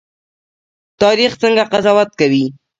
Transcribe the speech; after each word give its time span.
تاریخ 1.01 1.31
څنګه 1.41 1.63
قضاوت 1.71 2.09
کوي؟ 2.19 2.45